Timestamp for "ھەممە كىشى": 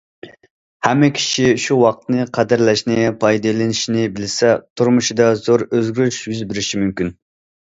0.85-1.43